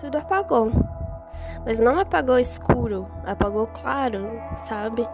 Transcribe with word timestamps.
tudo 0.00 0.18
apagou. 0.18 0.72
Mas 1.64 1.78
não 1.78 1.98
apagou 1.98 2.38
escuro, 2.38 3.06
apagou 3.26 3.66
claro, 3.66 4.26
sabe? 4.64 5.06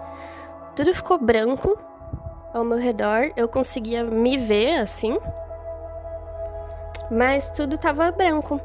Tudo 0.76 0.94
ficou 0.94 1.18
branco 1.18 1.76
ao 2.54 2.64
meu 2.64 2.78
redor, 2.78 3.32
eu 3.36 3.48
conseguia 3.48 4.04
me 4.04 4.38
ver 4.38 4.76
assim, 4.78 5.18
mas 7.10 7.50
tudo 7.50 7.77
tava 7.77 8.10
branco. 8.12 8.60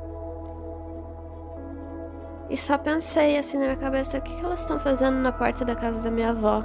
E 2.49 2.57
só 2.57 2.77
pensei 2.77 3.38
assim 3.38 3.57
na 3.57 3.63
minha 3.63 3.76
cabeça: 3.77 4.17
o 4.17 4.21
que, 4.21 4.35
que 4.35 4.43
elas 4.43 4.59
estão 4.59 4.79
fazendo 4.79 5.15
na 5.15 5.31
porta 5.31 5.63
da 5.63 5.76
casa 5.76 6.01
da 6.01 6.12
minha 6.12 6.29
avó? 6.29 6.63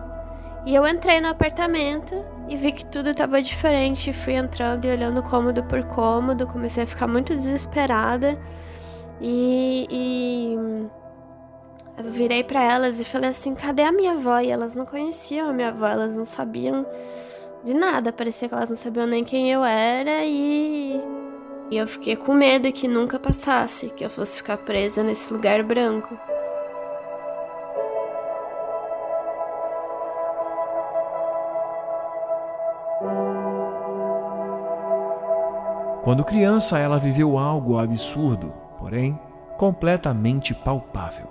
E 0.67 0.75
eu 0.75 0.85
entrei 0.87 1.21
no 1.21 1.29
apartamento 1.29 2.25
e 2.49 2.57
vi 2.57 2.73
que 2.73 2.85
tudo 2.85 3.11
estava 3.11 3.41
diferente. 3.41 4.13
Fui 4.13 4.35
entrando 4.35 4.85
e 4.85 4.91
olhando 4.91 5.23
cômodo 5.23 5.63
por 5.63 5.85
cômodo, 5.85 6.47
comecei 6.47 6.83
a 6.83 6.87
ficar 6.87 7.07
muito 7.07 7.33
desesperada. 7.33 8.37
E, 9.21 9.87
e 9.91 10.57
virei 12.11 12.45
para 12.45 12.63
elas 12.63 13.01
e 13.01 13.05
falei 13.05 13.31
assim: 13.31 13.55
cadê 13.55 13.83
a 13.83 13.93
minha 13.93 14.13
avó? 14.13 14.39
E 14.41 14.51
elas 14.51 14.75
não 14.75 14.85
conheciam 14.85 15.49
a 15.49 15.53
minha 15.53 15.69
avó, 15.69 15.87
elas 15.87 16.15
não 16.17 16.25
sabiam 16.25 16.87
de 17.65 17.75
nada. 17.75 18.13
Parecia 18.13 18.49
que 18.49 18.55
elas 18.55 18.69
não 18.69 18.77
sabiam 18.77 19.07
nem 19.07 19.25
quem 19.25 19.51
eu 19.51 19.65
era 19.65 20.25
e. 20.25 21.01
E 21.69 21.77
eu 21.77 21.87
fiquei 21.89 22.15
com 22.15 22.33
medo 22.33 22.71
que 22.71 22.87
nunca 22.87 23.19
passasse, 23.19 23.91
que 23.91 24.05
eu 24.05 24.11
fosse 24.11 24.37
ficar 24.37 24.57
presa 24.59 25.03
nesse 25.03 25.33
lugar 25.33 25.65
branco. 25.65 26.17
Quando 36.05 36.25
criança, 36.25 36.79
ela 36.79 37.01
viveu 37.01 37.37
algo 37.37 37.77
absurdo, 37.79 38.55
porém 38.87 39.19
completamente 39.59 40.55
palpável. 40.55 41.27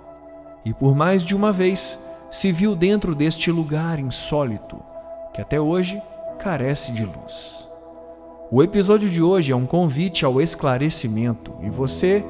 E 0.62 0.74
por 0.74 0.94
mais 0.94 1.22
de 1.22 1.34
uma 1.34 1.50
vez 1.50 1.98
se 2.30 2.52
viu 2.52 2.76
dentro 2.76 3.14
deste 3.14 3.50
lugar 3.50 3.98
insólito, 3.98 4.78
que 5.32 5.40
até 5.40 5.58
hoje 5.58 6.02
carece 6.38 6.92
de 6.92 7.02
luz. 7.02 7.66
O 8.50 8.62
episódio 8.62 9.08
de 9.08 9.22
hoje 9.22 9.52
é 9.52 9.56
um 9.56 9.64
convite 9.64 10.22
ao 10.22 10.38
esclarecimento 10.38 11.54
e 11.62 11.70
você 11.70 12.22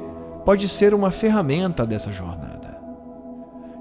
pode 0.44 0.68
ser 0.68 0.94
uma 0.94 1.10
ferramenta 1.10 1.84
dessa 1.84 2.12
jornada. 2.12 2.78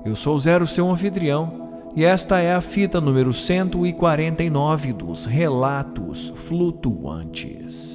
Eu 0.04 0.16
sou 0.16 0.40
Zero, 0.40 0.66
seu 0.66 0.90
anfitrião, 0.90 1.92
e 1.96 2.04
esta 2.04 2.40
é 2.40 2.56
a 2.56 2.62
fita 2.62 3.00
número 3.00 3.32
149 3.32 4.94
dos 4.94 5.28
Relatos 5.28 6.30
Flutuantes. 6.30 7.95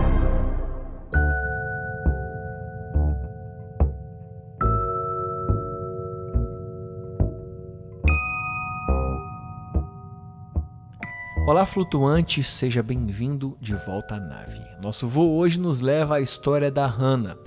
Olá, 11.51 11.65
flutuante, 11.65 12.41
seja 12.45 12.81
bem-vindo 12.81 13.57
de 13.59 13.75
volta 13.75 14.15
à 14.15 14.19
nave. 14.21 14.61
Nosso 14.81 15.05
voo 15.05 15.35
hoje 15.35 15.59
nos 15.59 15.81
leva 15.81 16.15
à 16.15 16.21
história 16.21 16.71
da 16.71 16.85
Hannah, 16.85 17.37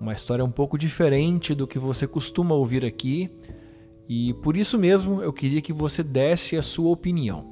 uma 0.00 0.12
história 0.12 0.44
um 0.44 0.52
pouco 0.52 0.78
diferente 0.78 1.52
do 1.52 1.66
que 1.66 1.76
você 1.76 2.06
costuma 2.06 2.54
ouvir 2.54 2.84
aqui, 2.84 3.28
e 4.08 4.34
por 4.34 4.56
isso 4.56 4.78
mesmo 4.78 5.20
eu 5.20 5.32
queria 5.32 5.60
que 5.60 5.72
você 5.72 6.00
desse 6.00 6.56
a 6.56 6.62
sua 6.62 6.90
opinião, 6.90 7.44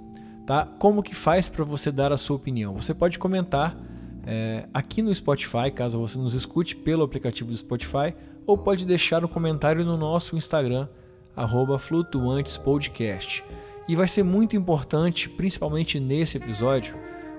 tá? 0.46 0.64
Como 0.64 1.02
que 1.02 1.16
faz 1.16 1.48
para 1.48 1.64
você 1.64 1.90
dar 1.90 2.12
a 2.12 2.16
sua 2.16 2.36
opinião? 2.36 2.76
Você 2.76 2.94
pode 2.94 3.18
comentar 3.18 3.76
é, 4.24 4.68
aqui 4.72 5.02
no 5.02 5.12
Spotify, 5.12 5.68
caso 5.74 5.98
você 5.98 6.16
nos 6.16 6.32
escute 6.32 6.76
pelo 6.76 7.02
aplicativo 7.02 7.50
do 7.50 7.56
Spotify, 7.56 8.14
ou 8.46 8.56
pode 8.56 8.86
deixar 8.86 9.24
um 9.24 9.28
comentário 9.28 9.84
no 9.84 9.96
nosso 9.96 10.36
Instagram, 10.36 10.86
@flutuantespodcast. 11.80 13.44
E 13.88 13.96
vai 13.96 14.06
ser 14.06 14.22
muito 14.22 14.54
importante, 14.54 15.28
principalmente 15.28 15.98
nesse 15.98 16.36
episódio, 16.36 16.94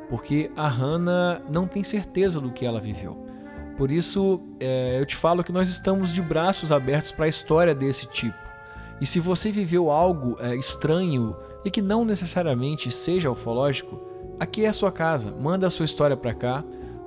porque 0.09 0.51
a 0.55 0.67
Hannah 0.67 1.41
não 1.47 1.67
tem 1.67 1.83
certeza 1.83 2.41
do 2.41 2.51
que 2.51 2.65
ela 2.65 2.81
viveu. 2.81 3.15
Por 3.77 3.91
isso, 3.91 4.41
é, 4.59 4.99
eu 4.99 5.05
te 5.05 5.15
falo 5.15 5.43
que 5.43 5.51
nós 5.51 5.69
estamos 5.69 6.11
de 6.11 6.21
braços 6.21 6.71
abertos 6.71 7.11
para 7.11 7.25
a 7.25 7.29
história 7.29 7.75
desse 7.75 8.07
tipo. 8.07 8.37
E 8.99 9.05
se 9.05 9.19
você 9.19 9.51
viveu 9.51 9.89
algo 9.89 10.35
é, 10.39 10.55
estranho 10.55 11.35
e 11.63 11.71
que 11.71 11.81
não 11.81 12.03
necessariamente 12.03 12.91
seja 12.91 13.31
ufológico, 13.31 14.01
aqui 14.39 14.65
é 14.65 14.67
a 14.67 14.73
sua 14.73 14.91
casa. 14.91 15.33
Manda 15.39 15.67
a 15.67 15.69
sua 15.69 15.85
história 15.85 16.17
para 16.17 16.33
cá. 16.33 16.63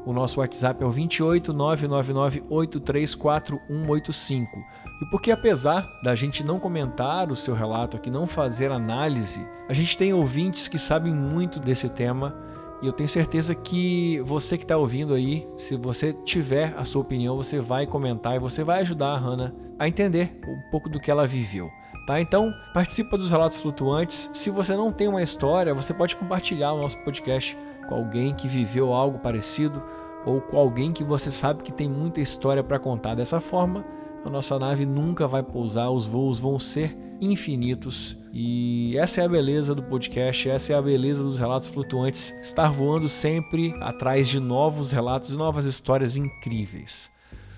O 0.06 0.12
nosso 0.12 0.40
WhatsApp 0.40 0.82
é 0.82 0.86
o 0.86 0.90
28 0.90 1.52
999 1.52 2.44
834185. 2.48 4.64
E 5.02 5.04
porque 5.04 5.32
apesar 5.32 5.98
da 6.00 6.14
gente 6.14 6.44
não 6.44 6.60
comentar 6.60 7.28
o 7.28 7.34
seu 7.34 7.56
relato 7.56 7.96
aqui, 7.96 8.08
não 8.08 8.24
fazer 8.24 8.70
análise, 8.70 9.44
a 9.68 9.74
gente 9.74 9.98
tem 9.98 10.14
ouvintes 10.14 10.68
que 10.68 10.78
sabem 10.78 11.12
muito 11.12 11.58
desse 11.58 11.88
tema 11.88 12.36
e 12.80 12.86
eu 12.86 12.92
tenho 12.92 13.08
certeza 13.08 13.52
que 13.52 14.20
você 14.20 14.56
que 14.56 14.62
está 14.62 14.76
ouvindo 14.76 15.12
aí, 15.12 15.44
se 15.56 15.74
você 15.74 16.12
tiver 16.12 16.72
a 16.78 16.84
sua 16.84 17.02
opinião, 17.02 17.36
você 17.36 17.58
vai 17.58 17.84
comentar 17.84 18.36
e 18.36 18.38
você 18.38 18.62
vai 18.62 18.82
ajudar 18.82 19.14
a 19.14 19.18
Hannah 19.18 19.52
a 19.76 19.88
entender 19.88 20.38
um 20.46 20.70
pouco 20.70 20.88
do 20.88 21.00
que 21.00 21.10
ela 21.10 21.26
viveu. 21.26 21.68
Tá? 22.06 22.20
Então, 22.20 22.54
participa 22.72 23.18
dos 23.18 23.32
relatos 23.32 23.58
flutuantes. 23.58 24.30
Se 24.32 24.50
você 24.50 24.76
não 24.76 24.92
tem 24.92 25.08
uma 25.08 25.22
história, 25.22 25.74
você 25.74 25.92
pode 25.92 26.14
compartilhar 26.14 26.74
o 26.74 26.80
nosso 26.80 26.98
podcast 26.98 27.58
com 27.88 27.96
alguém 27.96 28.36
que 28.36 28.46
viveu 28.46 28.92
algo 28.92 29.18
parecido 29.18 29.82
ou 30.24 30.40
com 30.40 30.56
alguém 30.56 30.92
que 30.92 31.02
você 31.02 31.32
sabe 31.32 31.64
que 31.64 31.72
tem 31.72 31.88
muita 31.88 32.20
história 32.20 32.62
para 32.62 32.78
contar. 32.78 33.16
Dessa 33.16 33.40
forma, 33.40 33.84
a 34.24 34.30
nossa 34.30 34.58
nave 34.58 34.86
nunca 34.86 35.26
vai 35.26 35.42
pousar, 35.42 35.90
os 35.90 36.06
voos 36.06 36.38
vão 36.38 36.58
ser 36.58 36.96
infinitos. 37.20 38.16
E 38.32 38.96
essa 38.96 39.20
é 39.20 39.24
a 39.24 39.28
beleza 39.28 39.74
do 39.74 39.82
podcast, 39.82 40.48
essa 40.48 40.72
é 40.72 40.76
a 40.76 40.82
beleza 40.82 41.22
dos 41.22 41.38
relatos 41.38 41.68
flutuantes, 41.68 42.32
estar 42.40 42.70
voando 42.70 43.08
sempre 43.08 43.74
atrás 43.80 44.28
de 44.28 44.40
novos 44.40 44.90
relatos 44.90 45.36
novas 45.36 45.66
histórias 45.66 46.16
incríveis. 46.16 47.10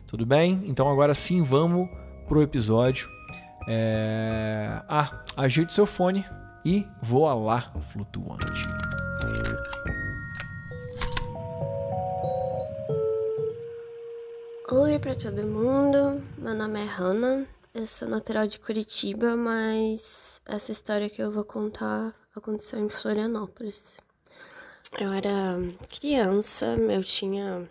Tudo 0.06 0.26
bem? 0.26 0.62
Então 0.66 0.90
agora 0.90 1.14
sim 1.14 1.42
vamos 1.42 1.88
pro 2.28 2.42
episódio. 2.42 3.08
É... 3.68 4.82
Ah, 4.88 5.24
ajeite 5.36 5.72
seu 5.72 5.86
fone 5.86 6.24
e 6.64 6.86
voa 7.02 7.34
lá, 7.34 7.72
flutuante. 7.80 8.66
Oi 14.76 14.98
para 14.98 15.14
todo 15.14 15.46
mundo, 15.46 16.20
meu 16.36 16.52
nome 16.52 16.80
é 16.80 16.84
Hanna, 16.84 17.46
eu 17.72 17.86
sou 17.86 18.08
natural 18.08 18.48
de 18.48 18.58
Curitiba, 18.58 19.36
mas 19.36 20.42
essa 20.44 20.72
história 20.72 21.08
que 21.08 21.22
eu 21.22 21.30
vou 21.30 21.44
contar 21.44 22.12
aconteceu 22.34 22.80
em 22.80 22.88
Florianópolis. 22.88 24.00
Eu 24.98 25.12
era 25.12 25.58
criança, 25.88 26.74
eu 26.74 27.04
tinha 27.04 27.70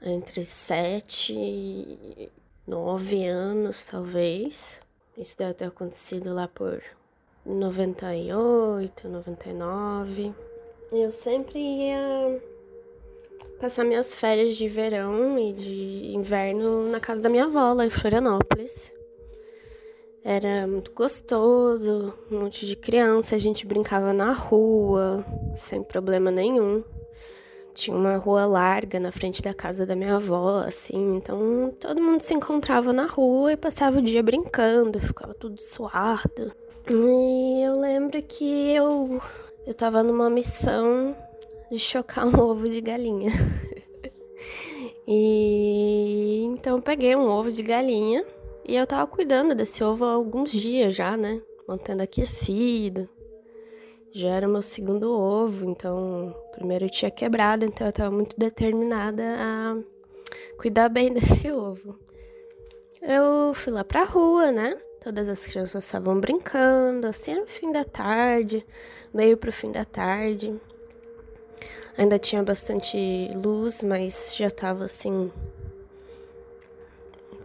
entre 0.00 0.46
7 0.46 1.34
e 1.34 2.32
9 2.66 3.26
anos, 3.26 3.84
talvez. 3.84 4.80
Isso 5.14 5.36
deve 5.36 5.52
ter 5.52 5.66
acontecido 5.66 6.32
lá 6.32 6.48
por 6.48 6.82
98, 7.44 9.10
99. 9.10 10.34
Eu 10.90 11.10
sempre 11.10 11.58
ia 11.58 12.40
passar 13.62 13.84
minhas 13.84 14.16
férias 14.16 14.56
de 14.56 14.66
verão 14.66 15.38
e 15.38 15.52
de 15.52 16.16
inverno 16.16 16.90
na 16.90 16.98
casa 16.98 17.22
da 17.22 17.28
minha 17.28 17.44
avó, 17.44 17.72
lá 17.72 17.86
em 17.86 17.90
Florianópolis. 17.90 18.92
Era 20.24 20.66
muito 20.66 20.90
gostoso, 20.90 22.12
um 22.28 22.40
monte 22.40 22.66
de 22.66 22.74
criança, 22.74 23.36
a 23.36 23.38
gente 23.38 23.64
brincava 23.64 24.12
na 24.12 24.32
rua, 24.32 25.24
sem 25.54 25.80
problema 25.80 26.28
nenhum. 26.28 26.82
Tinha 27.72 27.96
uma 27.96 28.16
rua 28.16 28.46
larga 28.46 28.98
na 28.98 29.12
frente 29.12 29.40
da 29.40 29.54
casa 29.54 29.86
da 29.86 29.94
minha 29.94 30.16
avó, 30.16 30.64
assim, 30.66 31.14
então 31.14 31.72
todo 31.78 32.02
mundo 32.02 32.20
se 32.20 32.34
encontrava 32.34 32.92
na 32.92 33.06
rua 33.06 33.52
e 33.52 33.56
passava 33.56 34.00
o 34.00 34.02
dia 34.02 34.24
brincando, 34.24 34.98
ficava 34.98 35.34
tudo 35.34 35.62
suado. 35.62 36.50
E 36.90 37.62
eu 37.64 37.78
lembro 37.78 38.20
que 38.24 38.74
eu, 38.74 39.20
eu 39.64 39.72
tava 39.72 40.02
numa 40.02 40.28
missão 40.28 41.14
de 41.72 41.78
chocar 41.78 42.26
um 42.26 42.38
ovo 42.38 42.68
de 42.68 42.82
galinha. 42.82 43.30
e 45.08 46.46
então 46.50 46.76
eu 46.76 46.82
peguei 46.82 47.16
um 47.16 47.26
ovo 47.26 47.50
de 47.50 47.62
galinha 47.62 48.22
e 48.68 48.76
eu 48.76 48.86
tava 48.86 49.06
cuidando 49.06 49.54
desse 49.54 49.82
ovo 49.82 50.04
há 50.04 50.12
alguns 50.12 50.52
dias 50.52 50.94
já, 50.94 51.16
né? 51.16 51.40
Mantendo 51.66 52.02
aquecido. 52.02 53.08
Já 54.10 54.28
era 54.28 54.46
meu 54.46 54.60
segundo 54.60 55.10
ovo, 55.10 55.64
então 55.64 56.36
primeiro 56.52 56.84
eu 56.84 56.90
tinha 56.90 57.10
quebrado, 57.10 57.64
então 57.64 57.86
eu 57.86 57.92
tava 57.92 58.10
muito 58.10 58.38
determinada 58.38 59.22
a 59.38 59.78
cuidar 60.58 60.90
bem 60.90 61.10
desse 61.14 61.50
ovo. 61.50 61.98
Eu 63.00 63.54
fui 63.54 63.72
lá 63.72 63.82
pra 63.82 64.04
rua, 64.04 64.52
né? 64.52 64.78
Todas 65.02 65.26
as 65.26 65.46
crianças 65.46 65.82
estavam 65.82 66.20
brincando, 66.20 67.06
assim, 67.06 67.32
era 67.32 67.42
o 67.42 67.46
fim 67.46 67.72
da 67.72 67.82
tarde, 67.82 68.64
meio 69.12 69.38
pro 69.38 69.50
fim 69.50 69.72
da 69.72 69.86
tarde. 69.86 70.60
Ainda 71.96 72.18
tinha 72.18 72.42
bastante 72.42 73.30
luz, 73.34 73.82
mas 73.82 74.34
já 74.36 74.50
tava 74.50 74.84
assim. 74.84 75.30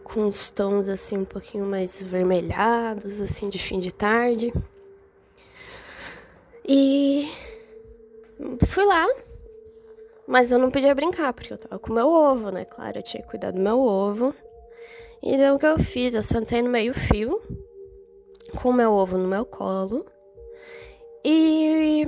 com 0.03 0.21
uns 0.21 0.49
tons 0.49 0.87
assim 0.87 1.17
um 1.17 1.25
pouquinho 1.25 1.65
mais 1.65 2.01
vermelhados, 2.01 3.19
assim, 3.19 3.49
de 3.49 3.59
fim 3.59 3.77
de 3.77 3.93
tarde. 3.93 4.53
E 6.65 7.29
fui 8.65 8.85
lá, 8.85 9.05
mas 10.25 10.51
eu 10.51 10.59
não 10.59 10.71
podia 10.71 10.95
brincar, 10.95 11.33
porque 11.33 11.53
eu 11.53 11.57
tava 11.57 11.77
com 11.79 11.93
meu 11.93 12.07
ovo, 12.07 12.51
né? 12.51 12.65
Claro, 12.65 12.97
eu 12.99 13.03
tinha 13.03 13.23
cuidar 13.23 13.51
do 13.51 13.59
meu 13.59 13.79
ovo. 13.79 14.33
E 15.21 15.35
o 15.49 15.59
que 15.59 15.65
eu 15.65 15.79
fiz? 15.79 16.15
Eu 16.15 16.23
sentei 16.23 16.61
no 16.61 16.69
meio-fio, 16.69 17.41
com 18.61 18.69
o 18.69 18.73
meu 18.73 18.93
ovo 18.93 19.17
no 19.17 19.27
meu 19.27 19.45
colo. 19.45 20.05
E 21.23 22.07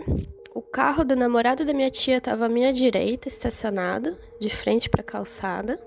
o 0.54 0.62
carro 0.62 1.06
do 1.06 1.16
namorado 1.16 1.64
da 1.64 1.74
minha 1.74 1.90
tia 1.90 2.18
estava 2.18 2.46
à 2.46 2.50
minha 2.50 2.74
direita, 2.74 3.28
estacionado, 3.28 4.18
de 4.40 4.50
frente 4.50 4.90
para 4.90 5.02
a 5.02 5.04
calçada. 5.04 5.80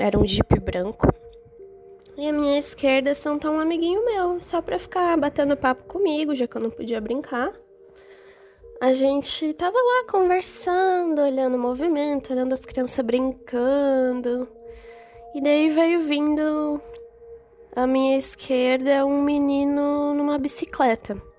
Era 0.00 0.18
um 0.18 0.26
Jeep 0.26 0.58
branco. 0.60 1.12
E 2.16 2.26
à 2.26 2.32
minha 2.32 2.58
esquerda 2.58 3.14
sentou 3.14 3.52
um 3.52 3.60
amiguinho 3.60 4.04
meu, 4.04 4.40
só 4.40 4.60
para 4.60 4.78
ficar 4.78 5.16
batendo 5.16 5.56
papo 5.56 5.84
comigo, 5.84 6.34
já 6.34 6.46
que 6.46 6.56
eu 6.56 6.60
não 6.60 6.70
podia 6.70 7.00
brincar. 7.00 7.52
A 8.80 8.92
gente 8.94 9.52
tava 9.54 9.76
lá 9.76 10.04
conversando, 10.10 11.20
olhando 11.20 11.56
o 11.56 11.60
movimento, 11.60 12.32
olhando 12.32 12.54
as 12.54 12.64
crianças 12.64 13.04
brincando. 13.04 14.48
E 15.34 15.40
daí 15.40 15.68
veio 15.68 16.00
vindo 16.00 16.80
à 17.76 17.86
minha 17.86 18.16
esquerda 18.16 19.04
um 19.04 19.22
menino 19.22 20.14
numa 20.14 20.38
bicicleta. 20.38 21.29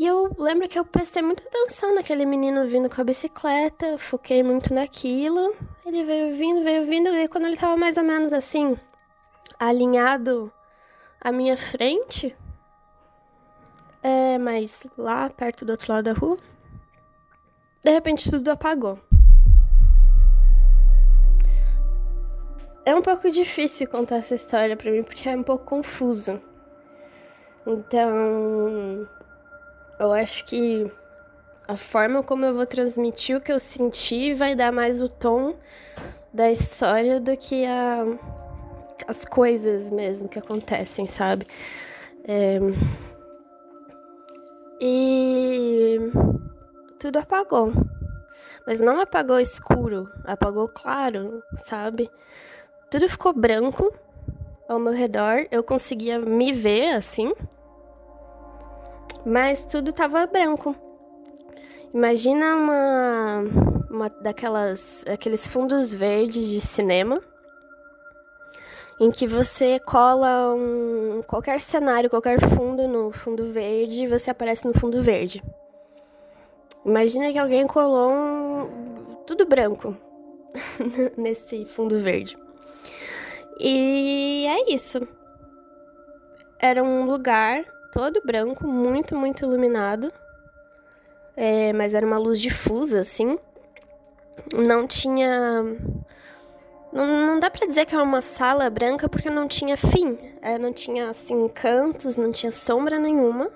E 0.00 0.06
eu 0.06 0.34
lembro 0.38 0.66
que 0.66 0.78
eu 0.78 0.84
prestei 0.86 1.20
muita 1.20 1.42
atenção 1.46 1.94
naquele 1.94 2.24
menino 2.24 2.66
vindo 2.66 2.88
com 2.88 3.02
a 3.02 3.04
bicicleta, 3.04 3.98
foquei 3.98 4.42
muito 4.42 4.72
naquilo. 4.72 5.54
Ele 5.84 6.04
veio 6.04 6.34
vindo, 6.34 6.64
veio 6.64 6.86
vindo, 6.86 7.10
e 7.10 7.28
quando 7.28 7.44
ele 7.44 7.58
tava 7.58 7.76
mais 7.76 7.98
ou 7.98 8.02
menos 8.02 8.32
assim, 8.32 8.78
alinhado 9.58 10.50
à 11.20 11.30
minha 11.30 11.54
frente, 11.54 12.34
é, 14.02 14.38
mas 14.38 14.86
lá 14.96 15.28
perto 15.28 15.66
do 15.66 15.72
outro 15.72 15.92
lado 15.92 16.04
da 16.04 16.12
rua, 16.14 16.38
de 17.84 17.90
repente 17.90 18.30
tudo 18.30 18.50
apagou. 18.50 18.98
É 22.86 22.94
um 22.94 23.02
pouco 23.02 23.30
difícil 23.30 23.86
contar 23.86 24.16
essa 24.16 24.34
história 24.34 24.78
para 24.78 24.90
mim 24.90 25.02
porque 25.02 25.28
é 25.28 25.36
um 25.36 25.42
pouco 25.42 25.66
confuso. 25.66 26.40
Então, 27.66 29.06
eu 30.00 30.12
acho 30.12 30.44
que 30.46 30.90
a 31.68 31.76
forma 31.76 32.22
como 32.22 32.44
eu 32.46 32.54
vou 32.54 32.66
transmitir 32.66 33.36
o 33.36 33.40
que 33.40 33.52
eu 33.52 33.60
senti 33.60 34.32
vai 34.32 34.54
dar 34.54 34.72
mais 34.72 35.00
o 35.00 35.08
tom 35.08 35.54
da 36.32 36.50
história 36.50 37.20
do 37.20 37.36
que 37.36 37.66
a, 37.66 38.04
as 39.06 39.24
coisas 39.26 39.90
mesmo 39.90 40.28
que 40.28 40.38
acontecem, 40.38 41.06
sabe? 41.06 41.46
É, 42.24 42.58
e 44.80 45.98
tudo 46.98 47.18
apagou. 47.18 47.70
Mas 48.66 48.80
não 48.80 49.00
apagou 49.00 49.38
escuro, 49.38 50.10
apagou 50.24 50.66
claro, 50.66 51.42
sabe? 51.66 52.10
Tudo 52.90 53.06
ficou 53.06 53.34
branco 53.34 53.92
ao 54.66 54.78
meu 54.78 54.94
redor. 54.94 55.46
Eu 55.50 55.62
conseguia 55.62 56.18
me 56.18 56.52
ver 56.52 56.94
assim. 56.94 57.32
Mas 59.24 59.64
tudo 59.64 59.92
tava 59.92 60.26
branco. 60.26 60.74
Imagina 61.92 62.56
uma, 62.56 63.44
uma 63.90 64.08
daquelas 64.08 65.04
aqueles 65.12 65.46
fundos 65.48 65.92
verdes 65.92 66.46
de 66.46 66.60
cinema 66.60 67.20
em 69.00 69.10
que 69.10 69.26
você 69.26 69.80
cola 69.80 70.54
um, 70.54 71.22
qualquer 71.26 71.60
cenário, 71.60 72.10
qualquer 72.10 72.38
fundo 72.38 72.86
no 72.86 73.10
fundo 73.10 73.46
verde 73.46 74.04
e 74.04 74.06
você 74.06 74.30
aparece 74.30 74.66
no 74.66 74.74
fundo 74.74 75.00
verde. 75.00 75.42
Imagina 76.84 77.32
que 77.32 77.38
alguém 77.38 77.66
colou 77.66 78.12
um, 78.12 79.14
tudo 79.26 79.46
branco 79.46 79.96
nesse 81.16 81.64
fundo 81.64 81.98
verde. 81.98 82.38
E 83.58 84.46
é 84.46 84.72
isso. 84.72 85.06
Era 86.58 86.82
um 86.82 87.04
lugar 87.04 87.64
todo 87.92 88.22
branco, 88.24 88.66
muito, 88.66 89.16
muito 89.16 89.44
iluminado. 89.44 90.12
É, 91.36 91.72
mas 91.72 91.94
era 91.94 92.06
uma 92.06 92.18
luz 92.18 92.38
difusa, 92.38 93.00
assim. 93.00 93.38
Não 94.52 94.86
tinha. 94.86 95.62
Não, 96.92 97.06
não 97.06 97.40
dá 97.40 97.50
pra 97.50 97.66
dizer 97.66 97.86
que 97.86 97.94
era 97.94 98.02
uma 98.02 98.22
sala 98.22 98.68
branca 98.68 99.08
porque 99.08 99.30
não 99.30 99.46
tinha 99.46 99.76
fim. 99.76 100.18
É, 100.42 100.58
não 100.58 100.72
tinha, 100.72 101.10
assim, 101.10 101.48
cantos, 101.48 102.16
não 102.16 102.32
tinha 102.32 102.50
sombra 102.50 102.98
nenhuma. 102.98 103.50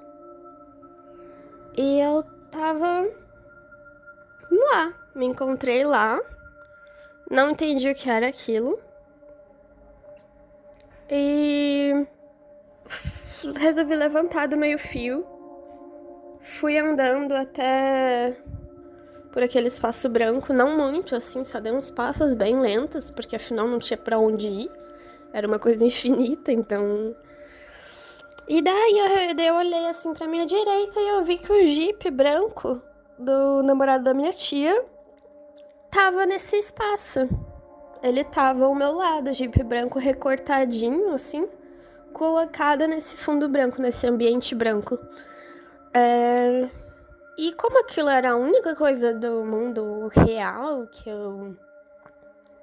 E 1.77 2.01
eu 2.01 2.25
tava 2.51 3.09
lá. 4.51 4.95
Me 5.15 5.27
encontrei 5.27 5.85
lá. 5.85 6.21
Não 7.31 7.51
entendi 7.51 7.89
o 7.89 7.95
que 7.95 8.09
era 8.09 8.29
aquilo. 8.29 8.79
E 11.11 12.07
resolvi 13.59 13.95
levantar 13.95 14.47
do 14.47 14.57
meio-fio. 14.57 15.27
Fui 16.41 16.79
andando 16.79 17.33
até 17.33 18.37
por 19.33 19.43
aquele 19.43 19.69
espaço 19.69 20.09
branco, 20.09 20.53
não 20.53 20.77
muito 20.77 21.17
assim, 21.17 21.43
só 21.43 21.59
dei 21.59 21.73
uns 21.73 21.91
passos 21.91 22.35
bem 22.35 22.61
lentos, 22.61 23.11
porque 23.11 23.37
afinal 23.37 23.67
não 23.67 23.79
tinha 23.79 23.97
para 23.97 24.19
onde 24.19 24.49
ir. 24.49 24.71
Era 25.33 25.47
uma 25.47 25.59
coisa 25.59 25.85
infinita, 25.87 26.53
então. 26.53 27.15
E 28.47 28.61
daí 28.61 28.99
eu, 28.99 29.45
eu 29.45 29.55
olhei 29.55 29.87
assim 29.89 30.13
pra 30.13 30.29
minha 30.29 30.47
direita 30.47 31.01
e 31.01 31.09
eu 31.09 31.23
vi 31.23 31.39
que 31.39 31.51
o 31.51 31.67
Jeep 31.67 32.11
branco 32.11 32.83
do 33.19 33.63
namorado 33.63 34.05
da 34.05 34.13
minha 34.13 34.33
tia 34.33 34.85
tava 35.91 36.27
nesse 36.27 36.57
espaço 36.57 37.29
ele 38.05 38.23
tava 38.23 38.67
ao 38.67 38.75
meu 38.75 38.93
lado, 38.93 39.33
Jeep 39.33 39.63
branco 39.63 39.99
recortadinho, 39.99 41.15
assim, 41.15 41.49
colocada 42.15 42.87
nesse 42.87 43.17
fundo 43.17 43.49
branco, 43.49 43.83
nesse 43.83 44.07
ambiente 44.07 44.55
branco. 44.55 44.99
É... 45.93 46.71
E 47.37 47.53
como 47.55 47.81
aquilo 47.81 48.09
era 48.09 48.31
a 48.31 48.37
única 48.37 48.75
coisa 48.75 49.13
do 49.13 49.45
mundo 49.45 50.09
real 50.09 50.87
que 50.87 51.11
eu 51.11 51.57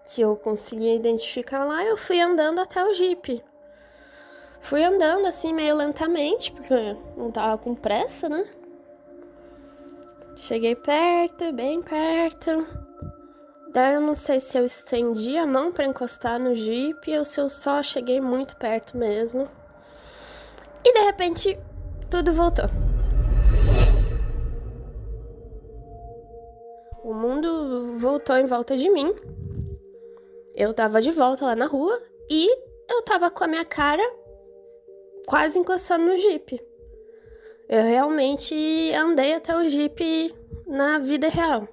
que 0.03 0.22
eu 0.22 0.36
conseguia 0.36 0.96
identificar 0.96 1.63
lá, 1.63 1.86
eu 1.86 1.96
fui 1.96 2.20
andando 2.20 2.60
até 2.60 2.84
o 2.84 2.93
Jeep. 2.93 3.41
Fui 4.60 4.84
andando 4.84 5.25
assim 5.25 5.53
meio 5.53 5.75
lentamente, 5.75 6.51
porque 6.51 6.98
não 7.15 7.31
tava 7.31 7.58
com 7.58 7.75
pressa, 7.75 8.27
né? 8.27 8.46
Cheguei 10.38 10.75
perto, 10.75 11.53
bem 11.53 11.81
perto. 11.81 12.67
Daí 13.74 13.94
eu 13.94 14.01
não 14.01 14.16
sei 14.16 14.42
se 14.42 14.58
eu 14.58 14.66
estendi 14.66 15.38
a 15.38 15.48
mão 15.48 15.72
para 15.72 15.86
encostar 15.86 16.38
no 16.38 16.54
Jeep 16.54 17.18
ou 17.18 17.24
se 17.24 17.40
eu 17.40 17.48
só 17.48 17.82
cheguei 17.82 18.20
muito 18.20 18.58
perto 18.58 18.98
mesmo. 18.98 19.48
E 20.84 20.94
de 20.94 21.00
repente, 21.06 21.58
tudo 22.10 22.34
voltou. 22.34 22.66
O 27.01 27.13
mundo 27.13 27.98
voltou 27.98 28.36
em 28.36 28.46
volta 28.46 28.75
de 28.75 28.90
mim. 28.90 29.16
Eu 30.54 30.74
tava 30.74 31.01
de 31.01 31.12
volta 31.12 31.46
lá 31.46 31.56
na 31.56 31.66
rua 31.66 31.98
e 32.30 32.50
eu 32.90 33.01
tava 33.04 33.32
com 33.32 33.46
a 33.46 33.48
minha 33.48 33.63
cara 33.63 34.04
quase 35.25 35.58
encostando 35.58 36.08
no 36.08 36.18
Jeep. 36.18 36.62
Eu 37.70 37.84
realmente 37.84 38.54
andei 38.94 39.34
até 39.34 39.56
o 39.56 39.63
Jeep 39.63 40.36
na 40.68 41.00
vida 41.00 41.30
real. 41.30 41.70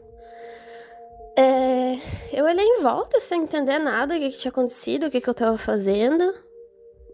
É, 1.40 1.96
eu 2.32 2.44
olhei 2.46 2.64
em 2.64 2.80
volta 2.80 3.20
sem 3.20 3.42
entender 3.42 3.78
nada, 3.78 4.16
o 4.16 4.18
que, 4.18 4.32
que 4.32 4.38
tinha 4.38 4.50
acontecido, 4.50 5.06
o 5.06 5.10
que, 5.10 5.20
que 5.20 5.30
eu 5.30 5.34
tava 5.34 5.56
fazendo. 5.56 6.34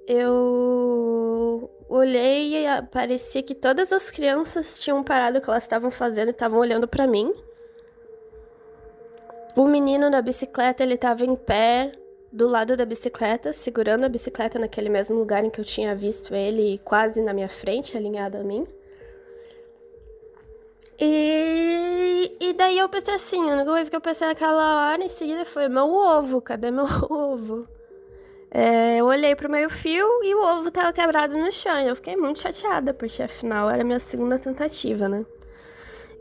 Eu 0.08 1.70
olhei 1.90 2.66
e 2.66 2.82
parecia 2.90 3.42
que 3.42 3.54
todas 3.54 3.92
as 3.92 4.10
crianças 4.10 4.78
tinham 4.78 5.04
parado 5.04 5.36
o 5.36 5.42
que 5.42 5.50
elas 5.50 5.64
estavam 5.64 5.90
fazendo 5.90 6.28
e 6.28 6.30
estavam 6.30 6.58
olhando 6.58 6.88
para 6.88 7.06
mim. 7.06 7.34
O 9.54 9.66
menino 9.66 10.10
da 10.10 10.22
bicicleta, 10.22 10.82
ele 10.82 10.96
tava 10.96 11.26
em 11.26 11.36
pé, 11.36 11.92
do 12.32 12.48
lado 12.48 12.78
da 12.78 12.86
bicicleta, 12.86 13.52
segurando 13.52 14.04
a 14.04 14.08
bicicleta 14.08 14.58
naquele 14.58 14.88
mesmo 14.88 15.18
lugar 15.18 15.44
em 15.44 15.50
que 15.50 15.60
eu 15.60 15.64
tinha 15.66 15.94
visto 15.94 16.34
ele, 16.34 16.80
quase 16.82 17.20
na 17.20 17.34
minha 17.34 17.50
frente, 17.50 17.94
alinhado 17.94 18.38
a 18.38 18.42
mim. 18.42 18.66
E, 20.98 22.36
e 22.40 22.52
daí 22.52 22.78
eu 22.78 22.88
pensei 22.88 23.14
assim, 23.14 23.50
a 23.50 23.54
única 23.54 23.70
coisa 23.70 23.90
que 23.90 23.96
eu 23.96 24.00
pensei 24.00 24.28
naquela 24.28 24.90
hora 24.92 25.02
em 25.02 25.08
seguida 25.08 25.44
foi: 25.44 25.68
meu 25.68 25.90
ovo, 25.90 26.40
cadê 26.40 26.70
meu 26.70 26.84
ovo? 27.10 27.66
É, 28.50 28.98
eu 28.98 29.06
olhei 29.06 29.34
pro 29.34 29.50
meio 29.50 29.68
fio 29.68 30.06
e 30.22 30.32
o 30.32 30.40
ovo 30.40 30.70
tava 30.70 30.92
quebrado 30.92 31.36
no 31.36 31.50
chão. 31.50 31.80
Eu 31.80 31.96
fiquei 31.96 32.16
muito 32.16 32.40
chateada, 32.40 32.94
porque 32.94 33.22
afinal 33.22 33.68
era 33.68 33.82
a 33.82 33.84
minha 33.84 33.98
segunda 33.98 34.38
tentativa, 34.38 35.08
né? 35.08 35.26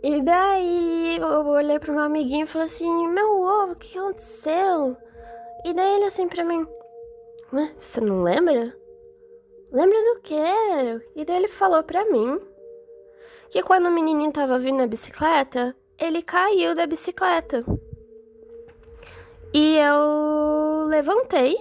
E 0.01 0.19
daí 0.21 1.17
eu 1.17 1.45
olhei 1.45 1.77
pro 1.79 1.93
meu 1.93 2.01
amiguinho 2.01 2.45
e 2.45 2.47
falei 2.47 2.67
assim: 2.67 3.07
Meu 3.07 3.39
ovo, 3.41 3.73
o 3.73 3.75
que 3.75 3.97
aconteceu? 3.97 4.97
E 5.63 5.73
daí 5.73 5.95
ele 5.95 6.05
assim 6.05 6.27
pra 6.27 6.43
mim: 6.43 6.67
Ué, 7.53 7.71
você 7.77 8.01
não 8.01 8.23
lembra? 8.23 8.75
Lembra 9.71 9.97
do 9.97 10.21
quê? 10.21 10.43
E 11.15 11.23
daí 11.23 11.37
ele 11.37 11.47
falou 11.47 11.83
pra 11.83 12.03
mim 12.05 12.39
que 13.53 13.61
quando 13.61 13.85
o 13.85 13.91
menininho 13.91 14.31
tava 14.31 14.57
vindo 14.57 14.77
na 14.77 14.87
bicicleta, 14.87 15.75
ele 15.99 16.23
caiu 16.23 16.73
da 16.73 16.87
bicicleta. 16.87 17.63
E 19.53 19.77
eu 19.77 20.87
levantei, 20.87 21.55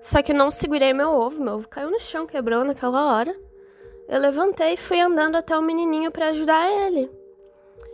só 0.00 0.22
que 0.22 0.32
não 0.32 0.50
segurei 0.50 0.94
meu 0.94 1.10
ovo, 1.10 1.44
meu 1.44 1.56
ovo 1.56 1.68
caiu 1.68 1.90
no 1.90 2.00
chão, 2.00 2.26
quebrou 2.26 2.64
naquela 2.64 3.12
hora. 3.12 3.38
Eu 4.08 4.18
levantei 4.18 4.72
e 4.72 4.76
fui 4.78 4.98
andando 4.98 5.36
até 5.36 5.54
o 5.58 5.60
menininho 5.60 6.10
para 6.10 6.28
ajudar 6.28 6.66
ele. 6.66 7.10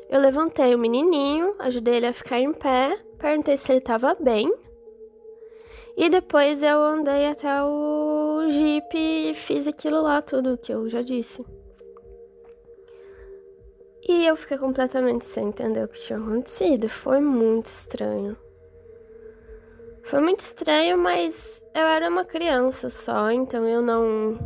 Eu 0.08 0.20
levantei 0.20 0.72
o 0.72 0.78
menininho, 0.78 1.56
ajudei 1.58 1.96
ele 1.96 2.06
a 2.06 2.12
ficar 2.12 2.38
em 2.38 2.52
pé, 2.52 2.96
perguntei 3.18 3.56
se 3.56 3.72
ele 3.72 3.80
estava 3.80 4.14
bem. 4.14 4.48
E 5.96 6.08
depois 6.08 6.62
eu 6.62 6.80
andei 6.80 7.26
até 7.26 7.64
o 7.64 8.46
Jeep 8.48 8.96
e 8.96 9.34
fiz 9.34 9.66
aquilo 9.66 10.00
lá 10.02 10.22
tudo 10.22 10.56
que 10.56 10.72
eu 10.72 10.88
já 10.88 11.02
disse. 11.02 11.44
E 14.06 14.26
eu 14.26 14.36
fiquei 14.36 14.58
completamente 14.58 15.24
sem 15.24 15.48
entender 15.48 15.84
o 15.84 15.88
que 15.88 16.00
tinha 16.00 16.18
acontecido. 16.18 16.88
Foi 16.88 17.20
muito 17.20 17.66
estranho. 17.66 18.36
Foi 20.02 20.20
muito 20.20 20.40
estranho, 20.40 20.98
mas 20.98 21.64
eu 21.72 21.82
era 21.82 22.08
uma 22.08 22.24
criança 22.24 22.90
só, 22.90 23.30
então 23.30 23.66
eu 23.66 23.80
não. 23.80 24.36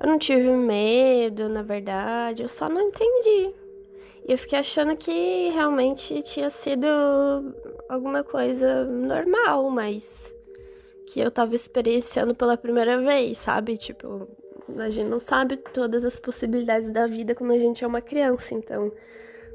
Eu 0.00 0.08
não 0.08 0.18
tive 0.18 0.50
medo, 0.50 1.48
na 1.48 1.62
verdade, 1.62 2.42
eu 2.42 2.48
só 2.48 2.68
não 2.68 2.80
entendi. 2.80 3.54
E 4.26 4.32
eu 4.32 4.38
fiquei 4.38 4.58
achando 4.58 4.96
que 4.96 5.50
realmente 5.50 6.20
tinha 6.22 6.50
sido 6.50 6.86
alguma 7.88 8.24
coisa 8.24 8.84
normal, 8.84 9.70
mas 9.70 10.34
que 11.06 11.20
eu 11.20 11.30
tava 11.30 11.54
experienciando 11.54 12.34
pela 12.34 12.56
primeira 12.56 13.00
vez, 13.00 13.38
sabe? 13.38 13.76
Tipo, 13.76 14.28
a 14.78 14.90
gente 14.90 15.08
não 15.08 15.18
sabe 15.18 15.56
todas 15.56 16.04
as 16.04 16.20
possibilidades 16.20 16.90
da 16.90 17.06
vida 17.06 17.34
quando 17.34 17.52
a 17.52 17.58
gente 17.58 17.84
é 17.84 17.86
uma 17.86 18.00
criança, 18.00 18.54
então 18.54 18.92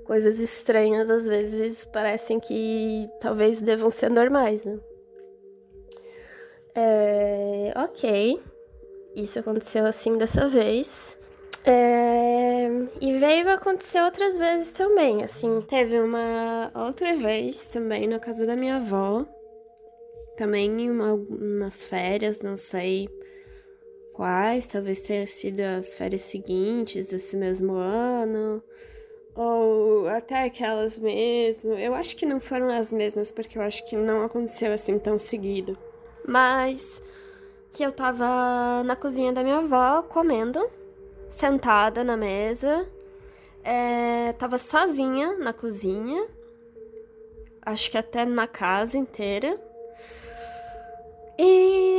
coisas 0.05 0.39
estranhas 0.39 1.09
às 1.09 1.27
vezes 1.27 1.85
parecem 1.85 2.39
que 2.39 3.09
talvez 3.19 3.61
devam 3.61 3.89
ser 3.89 4.09
normais, 4.09 4.63
né? 4.63 4.79
É, 6.75 7.73
ok, 7.75 8.41
isso 9.15 9.39
aconteceu 9.39 9.85
assim 9.85 10.17
dessa 10.17 10.47
vez. 10.49 11.17
É, 11.63 12.67
e 13.01 13.17
veio 13.17 13.49
acontecer 13.49 14.01
outras 14.01 14.37
vezes 14.37 14.71
também. 14.71 15.23
Assim, 15.23 15.61
teve 15.61 15.99
uma 15.99 16.71
outra 16.75 17.15
vez 17.15 17.65
também 17.65 18.07
na 18.07 18.19
casa 18.19 18.45
da 18.45 18.55
minha 18.55 18.75
avó. 18.75 19.25
Também 20.37 20.69
em 20.81 20.91
uma, 20.91 21.13
umas 21.13 21.85
férias, 21.85 22.41
não 22.41 22.57
sei 22.57 23.07
quais, 24.15 24.65
talvez 24.65 25.01
tenha 25.01 25.27
sido 25.27 25.59
as 25.59 25.95
férias 25.95 26.21
seguintes 26.21 27.09
desse 27.09 27.35
mesmo 27.35 27.73
ano, 27.73 28.63
ou 29.35 30.07
até 30.07 30.45
aquelas 30.45 30.97
mesmo. 30.97 31.73
Eu 31.73 31.93
acho 31.93 32.15
que 32.15 32.25
não 32.25 32.39
foram 32.39 32.69
as 32.69 32.91
mesmas, 32.91 33.31
porque 33.31 33.57
eu 33.57 33.61
acho 33.61 33.85
que 33.85 33.95
não 33.97 34.23
aconteceu 34.23 34.73
assim 34.73 34.97
tão 34.97 35.17
seguido. 35.17 35.77
Mas 36.25 37.01
que 37.71 37.83
eu 37.83 37.91
tava 37.91 38.83
na 38.83 38.95
cozinha 38.95 39.33
da 39.33 39.43
minha 39.43 39.57
avó 39.57 40.01
comendo, 40.03 40.65
sentada 41.27 42.01
na 42.03 42.15
mesa, 42.15 42.87
é, 43.61 44.31
tava 44.33 44.57
sozinha 44.57 45.37
na 45.37 45.51
cozinha, 45.51 46.25
acho 47.61 47.91
que 47.91 47.97
até 47.97 48.23
na 48.25 48.47
casa 48.47 48.97
inteira. 48.97 49.59
E 51.37 51.94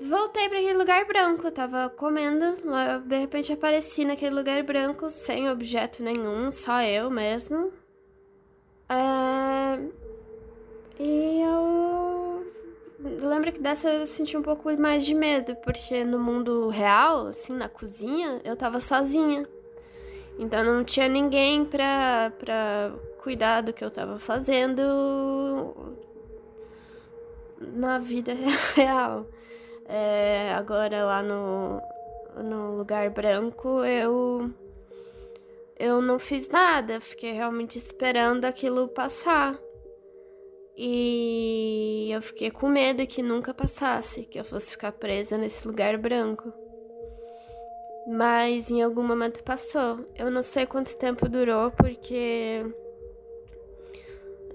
voltei 0.00 0.48
para 0.48 0.58
aquele 0.58 0.78
lugar 0.78 1.04
branco, 1.06 1.46
eu 1.46 1.52
tava 1.52 1.88
comendo, 1.88 2.56
de 3.06 3.16
repente 3.16 3.52
apareci 3.52 4.04
naquele 4.04 4.34
lugar 4.34 4.62
branco 4.62 5.08
sem 5.10 5.48
objeto 5.48 6.02
nenhum, 6.02 6.50
só 6.50 6.82
eu 6.82 7.10
mesmo. 7.10 7.72
É... 8.88 9.78
E 10.98 11.40
eu 11.42 12.46
lembro 13.28 13.52
que 13.52 13.60
dessa 13.60 13.88
eu 13.90 14.06
senti 14.06 14.36
um 14.36 14.42
pouco 14.42 14.70
mais 14.80 15.04
de 15.04 15.14
medo, 15.14 15.56
porque 15.56 16.04
no 16.04 16.18
mundo 16.18 16.68
real, 16.68 17.28
assim, 17.28 17.52
na 17.52 17.68
cozinha, 17.68 18.40
eu 18.44 18.56
tava 18.56 18.80
sozinha. 18.80 19.46
Então 20.38 20.62
não 20.64 20.84
tinha 20.84 21.08
ninguém 21.08 21.64
pra, 21.64 22.32
pra 22.38 22.92
cuidar 23.18 23.62
do 23.62 23.72
que 23.72 23.84
eu 23.84 23.90
tava 23.90 24.18
fazendo 24.18 25.74
na 27.60 27.98
vida 27.98 28.34
real. 28.74 29.26
É, 29.88 30.52
agora 30.54 31.04
lá 31.04 31.22
no, 31.22 31.80
no 32.42 32.76
lugar 32.76 33.08
branco 33.10 33.84
eu 33.84 34.50
eu 35.78 36.00
não 36.00 36.18
fiz 36.18 36.48
nada, 36.48 37.00
fiquei 37.00 37.32
realmente 37.32 37.76
esperando 37.78 38.46
aquilo 38.46 38.88
passar. 38.88 39.58
E 40.76 42.10
eu 42.10 42.20
fiquei 42.20 42.50
com 42.50 42.68
medo 42.68 43.06
que 43.06 43.22
nunca 43.22 43.54
passasse, 43.54 44.24
que 44.24 44.38
eu 44.38 44.44
fosse 44.44 44.72
ficar 44.72 44.92
presa 44.92 45.38
nesse 45.38 45.66
lugar 45.66 45.96
branco. 45.98 46.52
Mas 48.06 48.70
em 48.70 48.82
algum 48.82 49.02
momento 49.02 49.42
passou. 49.42 50.06
Eu 50.14 50.30
não 50.30 50.42
sei 50.42 50.66
quanto 50.66 50.96
tempo 50.96 51.28
durou, 51.28 51.70
porque. 51.72 52.60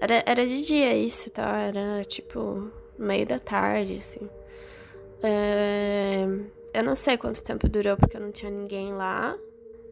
Era, 0.00 0.22
era 0.26 0.46
de 0.46 0.64
dia 0.64 0.96
isso, 0.96 1.30
tá? 1.30 1.58
Era 1.58 2.04
tipo 2.04 2.70
meio 2.98 3.26
da 3.26 3.38
tarde, 3.38 3.96
assim. 3.96 4.28
É... 5.22 6.26
Eu 6.74 6.82
não 6.82 6.96
sei 6.96 7.16
quanto 7.18 7.42
tempo 7.42 7.68
durou 7.68 7.96
porque 7.96 8.16
eu 8.16 8.20
não 8.20 8.32
tinha 8.32 8.50
ninguém 8.50 8.92
lá. 8.92 9.36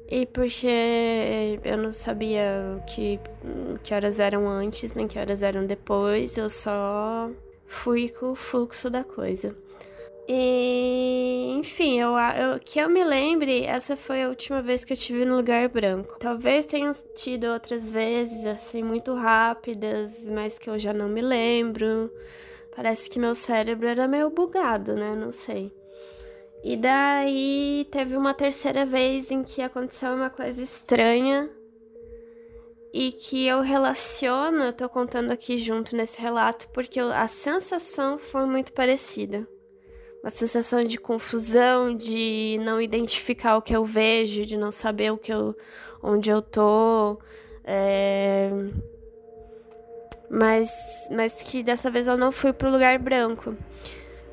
E 0.09 0.27
porque 0.27 1.61
eu 1.65 1.77
não 1.77 1.93
sabia 1.93 2.43
que, 2.89 3.21
que 3.83 3.95
horas 3.95 4.19
eram 4.19 4.49
antes, 4.49 4.93
nem 4.93 5.07
que 5.07 5.19
horas 5.19 5.43
eram 5.43 5.65
depois. 5.65 6.37
Eu 6.37 6.51
só 6.51 7.31
fui 7.67 8.09
com 8.09 8.33
o 8.33 8.35
fluxo 8.35 8.91
da 8.91 9.05
coisa. 9.05 9.55
E, 10.33 11.57
enfim, 11.59 11.99
eu, 11.99 12.11
eu, 12.11 12.61
que 12.61 12.79
eu 12.79 12.89
me 12.89 13.03
lembre, 13.03 13.65
essa 13.65 13.97
foi 13.97 14.23
a 14.23 14.29
última 14.29 14.63
vez 14.63 14.85
que 14.85 14.93
eu 14.93 14.97
tive 14.97 15.25
no 15.25 15.37
lugar 15.37 15.69
branco. 15.69 16.17
Talvez 16.21 16.67
tenham 16.67 16.93
tido 17.17 17.49
outras 17.49 17.93
vezes, 17.93 18.45
assim, 18.47 18.83
muito 18.83 19.13
rápidas, 19.15 20.29
mas 20.29 20.59
que 20.59 20.71
eu 20.71 20.79
já 20.79 20.93
não 20.93 21.09
me 21.09 21.21
lembro. 21.21 22.11
Parece 22.75 23.09
que 23.09 23.19
meu 23.19 23.35
cérebro 23.35 23.87
era 23.87 24.07
meio 24.07 24.31
bugado, 24.31 24.95
né? 24.95 25.15
Não 25.15 25.33
sei. 25.33 25.73
E 26.63 26.77
daí 26.77 27.87
teve 27.91 28.17
uma 28.17 28.35
terceira 28.35 28.85
vez 28.85 29.31
em 29.31 29.43
que 29.43 29.63
aconteceu 29.63 30.13
uma 30.13 30.31
coisa 30.31 30.63
estranha 30.63 31.51
e 32.93 33.13
que 33.13 33.47
eu 33.47 33.61
relaciono, 33.61 34.63
eu 34.63 34.73
tô 34.73 34.89
contando 34.89 35.31
aqui 35.31 35.57
junto 35.57 35.97
nesse 35.97 36.21
relato, 36.21 36.69
porque 36.71 37.01
a 37.01 37.27
sensação 37.27 38.19
foi 38.19 38.45
muito 38.47 38.73
parecida. 38.73 39.49
Uma 40.23 40.31
sensação 40.31 40.83
de 40.83 40.99
confusão, 40.99 41.97
de 41.97 42.59
não 42.63 42.81
identificar 42.81 43.57
o 43.57 43.63
que 43.63 43.75
eu 43.75 43.85
vejo, 43.85 44.45
de 44.45 44.57
não 44.57 44.71
saber 44.71 45.11
o 45.13 45.17
que 45.17 45.33
eu, 45.33 45.57
onde 46.03 46.29
eu 46.31 46.43
tô. 46.43 47.19
É 47.65 48.51
mas, 50.31 50.71
mas 51.11 51.43
que 51.43 51.63
dessa 51.63 51.91
vez 51.91 52.07
eu 52.07 52.17
não 52.17 52.31
fui 52.31 52.53
pro 52.53 52.71
lugar 52.71 52.99
branco. 52.99 53.57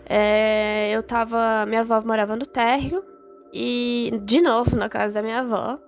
É, 0.06 0.92
eu 0.92 1.02
tava. 1.02 1.66
Minha 1.66 1.82
avó 1.82 2.00
morava 2.02 2.36
no 2.36 2.46
térreo, 2.46 3.04
e 3.52 4.12
de 4.24 4.42
novo 4.42 4.76
na 4.76 4.88
casa 4.88 5.16
da 5.16 5.22
minha 5.22 5.40
avó. 5.40 5.80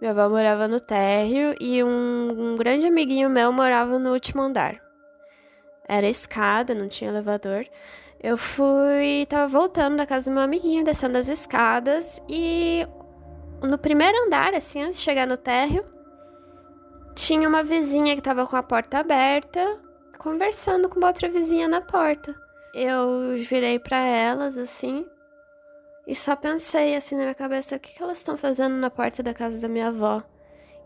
Minha 0.00 0.10
avó 0.10 0.28
morava 0.28 0.68
no 0.68 0.78
térreo 0.78 1.54
e 1.58 1.82
um, 1.82 2.52
um 2.52 2.56
grande 2.56 2.86
amiguinho 2.86 3.30
meu 3.30 3.50
morava 3.50 3.98
no 3.98 4.12
último 4.12 4.42
andar. 4.42 4.76
Era 5.88 6.06
escada, 6.06 6.74
não 6.74 6.88
tinha 6.88 7.10
elevador. 7.10 7.64
Eu 8.22 8.36
fui. 8.36 9.26
tava 9.28 9.46
voltando 9.48 9.96
da 9.96 10.04
casa 10.06 10.30
do 10.30 10.34
meu 10.34 10.42
amiguinho, 10.42 10.84
descendo 10.84 11.16
as 11.16 11.28
escadas 11.28 12.20
e 12.28 12.86
no 13.62 13.78
primeiro 13.78 14.26
andar, 14.26 14.52
assim, 14.54 14.82
antes 14.82 14.98
de 14.98 15.04
chegar 15.04 15.26
no 15.26 15.36
térreo, 15.36 15.84
tinha 17.16 17.48
uma 17.48 17.64
vizinha 17.64 18.14
que 18.14 18.20
estava 18.20 18.46
com 18.46 18.54
a 18.54 18.62
porta 18.62 18.98
aberta, 18.98 19.80
conversando 20.18 20.88
com 20.88 20.98
uma 20.98 21.08
outra 21.08 21.28
vizinha 21.28 21.66
na 21.66 21.80
porta. 21.80 22.34
eu 22.74 23.36
virei 23.38 23.78
para 23.78 23.96
elas 23.96 24.56
assim 24.58 25.04
e 26.06 26.14
só 26.14 26.36
pensei 26.36 26.94
assim 26.94 27.16
na 27.16 27.22
minha 27.22 27.34
cabeça: 27.34 27.76
o 27.76 27.80
que, 27.80 27.94
que 27.94 28.02
elas 28.02 28.18
estão 28.18 28.36
fazendo 28.36 28.76
na 28.76 28.90
porta 28.90 29.22
da 29.22 29.34
casa 29.34 29.58
da 29.58 29.68
minha 29.68 29.88
avó? 29.88 30.22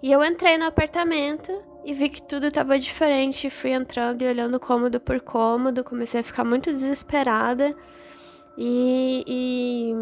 E 0.02 0.10
eu 0.10 0.25
entrei 0.25 0.56
no 0.56 0.64
apartamento 0.64 1.52
e 1.84 1.92
vi 1.92 2.08
que 2.08 2.22
tudo 2.22 2.46
estava 2.46 2.78
diferente. 2.78 3.50
Fui 3.50 3.70
entrando 3.70 4.22
e 4.22 4.28
olhando 4.28 4.58
cômodo 4.58 4.99
por 4.99 5.20
cômodo, 5.20 5.84
comecei 5.84 6.20
a 6.20 6.25
ficar 6.25 6.44
muito 6.44 6.70
desesperada. 6.70 7.76
E, 8.56 9.25
e 9.26 9.94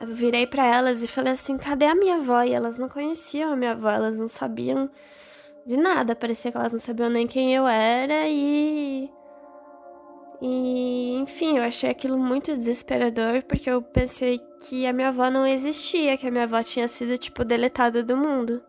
eu 0.00 0.08
virei 0.08 0.46
para 0.46 0.64
elas 0.64 1.02
e 1.02 1.08
falei 1.08 1.32
assim: 1.32 1.56
cadê 1.56 1.86
a 1.86 1.94
minha 1.94 2.16
avó? 2.16 2.42
E 2.42 2.52
elas 2.52 2.78
não 2.78 2.88
conheciam 2.88 3.52
a 3.52 3.56
minha 3.56 3.72
avó, 3.72 3.90
elas 3.90 4.18
não 4.18 4.28
sabiam 4.28 4.90
de 5.64 5.76
nada. 5.76 6.14
Parecia 6.16 6.50
que 6.50 6.58
elas 6.58 6.72
não 6.72 6.80
sabiam 6.80 7.10
nem 7.10 7.26
quem 7.26 7.54
eu 7.54 7.66
era 7.66 8.28
e 8.28 9.10
e, 10.40 11.14
enfim, 11.16 11.56
eu 11.56 11.64
achei 11.64 11.88
aquilo 11.88 12.18
muito 12.18 12.56
desesperador, 12.56 13.42
porque 13.44 13.70
eu 13.70 13.80
pensei 13.80 14.38
que 14.60 14.86
a 14.86 14.92
minha 14.92 15.08
avó 15.08 15.30
não 15.30 15.46
existia, 15.46 16.16
que 16.16 16.26
a 16.26 16.30
minha 16.30 16.44
avó 16.44 16.62
tinha 16.62 16.86
sido, 16.88 17.16
tipo, 17.16 17.44
deletada 17.44 18.02
do 18.02 18.16
mundo. 18.16 18.62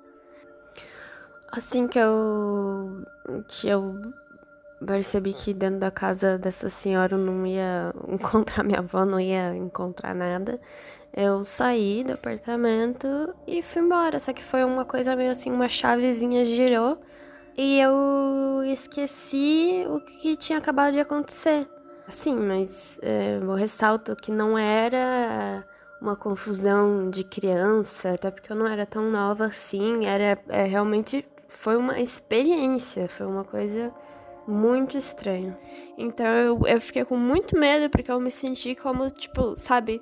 Assim 1.51 1.87
que 1.87 1.99
eu. 1.99 3.03
que 3.47 3.67
eu 3.67 4.01
percebi 4.85 5.33
que 5.33 5.53
dentro 5.53 5.79
da 5.79 5.91
casa 5.91 6.37
dessa 6.37 6.69
senhora 6.69 7.15
eu 7.15 7.19
não 7.19 7.45
ia 7.45 7.93
encontrar 8.07 8.63
minha 8.63 8.79
avó, 8.79 9.05
não 9.05 9.19
ia 9.19 9.55
encontrar 9.55 10.13
nada. 10.13 10.59
Eu 11.13 11.43
saí 11.43 12.03
do 12.03 12.13
apartamento 12.13 13.07
e 13.47 13.63
fui 13.63 13.81
embora. 13.81 14.19
Só 14.19 14.33
que 14.33 14.43
foi 14.43 14.63
uma 14.63 14.85
coisa 14.85 15.15
meio 15.15 15.31
assim, 15.31 15.51
uma 15.51 15.69
chavezinha 15.69 16.45
girou 16.45 16.99
e 17.57 17.79
eu 17.79 18.63
esqueci 18.65 19.83
o 19.89 19.99
que 20.01 20.37
tinha 20.37 20.59
acabado 20.59 20.93
de 20.93 20.99
acontecer. 20.99 21.67
Sim, 22.07 22.35
mas 22.35 22.99
é, 23.01 23.37
eu 23.41 23.53
ressalto 23.53 24.15
que 24.15 24.31
não 24.31 24.57
era 24.57 25.65
uma 25.99 26.15
confusão 26.15 27.09
de 27.09 27.23
criança, 27.23 28.13
até 28.13 28.29
porque 28.29 28.51
eu 28.51 28.55
não 28.55 28.67
era 28.67 28.85
tão 28.85 29.09
nova 29.09 29.45
assim, 29.45 30.05
era 30.05 30.39
é, 30.47 30.63
realmente 30.63 31.25
foi 31.47 31.75
uma 31.75 31.99
experiência, 31.99 33.09
foi 33.09 33.25
uma 33.25 33.43
coisa 33.43 33.91
muito 34.47 34.97
estranha. 34.97 35.57
Então 35.97 36.25
eu, 36.25 36.59
eu 36.67 36.81
fiquei 36.81 37.03
com 37.05 37.17
muito 37.17 37.57
medo 37.57 37.89
porque 37.89 38.11
eu 38.11 38.19
me 38.19 38.31
senti 38.31 38.75
como, 38.75 39.09
tipo, 39.09 39.55
sabe, 39.55 40.01